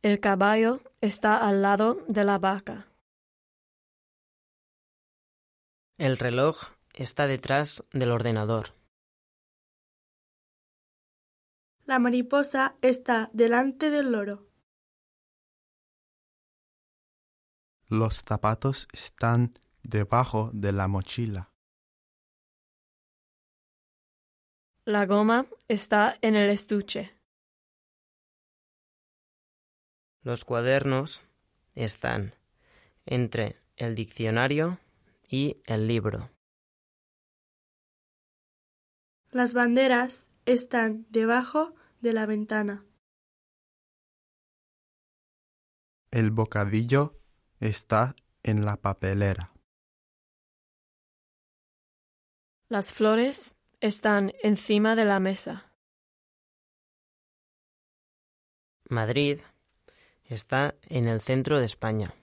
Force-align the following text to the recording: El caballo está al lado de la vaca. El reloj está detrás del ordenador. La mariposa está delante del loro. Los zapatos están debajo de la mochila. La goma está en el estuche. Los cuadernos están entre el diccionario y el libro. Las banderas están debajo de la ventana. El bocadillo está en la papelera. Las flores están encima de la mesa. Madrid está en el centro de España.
El 0.00 0.20
caballo 0.20 0.80
está 1.00 1.48
al 1.48 1.60
lado 1.60 2.04
de 2.06 2.22
la 2.22 2.38
vaca. 2.38 2.86
El 5.98 6.18
reloj 6.18 6.56
está 6.94 7.26
detrás 7.26 7.82
del 7.92 8.12
ordenador. 8.12 8.74
La 11.84 11.98
mariposa 11.98 12.76
está 12.80 13.28
delante 13.32 13.90
del 13.90 14.12
loro. 14.12 14.46
Los 17.88 18.22
zapatos 18.22 18.86
están 18.92 19.58
debajo 19.82 20.50
de 20.52 20.70
la 20.70 20.86
mochila. 20.86 21.50
La 24.84 25.06
goma 25.06 25.46
está 25.66 26.14
en 26.22 26.36
el 26.36 26.50
estuche. 26.50 27.17
Los 30.22 30.44
cuadernos 30.44 31.22
están 31.74 32.34
entre 33.06 33.56
el 33.76 33.94
diccionario 33.94 34.78
y 35.28 35.62
el 35.66 35.86
libro. 35.86 36.30
Las 39.30 39.54
banderas 39.54 40.26
están 40.46 41.06
debajo 41.10 41.74
de 42.00 42.12
la 42.12 42.26
ventana. 42.26 42.84
El 46.10 46.30
bocadillo 46.30 47.20
está 47.60 48.16
en 48.42 48.64
la 48.64 48.76
papelera. 48.76 49.52
Las 52.68 52.92
flores 52.92 53.56
están 53.80 54.32
encima 54.42 54.96
de 54.96 55.04
la 55.04 55.20
mesa. 55.20 55.72
Madrid 58.88 59.40
está 60.28 60.74
en 60.88 61.08
el 61.08 61.20
centro 61.20 61.58
de 61.58 61.66
España. 61.66 62.14